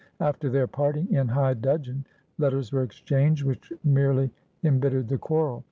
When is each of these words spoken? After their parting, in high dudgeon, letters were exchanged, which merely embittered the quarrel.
After 0.19 0.49
their 0.49 0.65
parting, 0.65 1.13
in 1.13 1.27
high 1.27 1.53
dudgeon, 1.53 2.05
letters 2.39 2.71
were 2.71 2.81
exchanged, 2.81 3.45
which 3.45 3.71
merely 3.83 4.31
embittered 4.63 5.09
the 5.09 5.19
quarrel. 5.19 5.59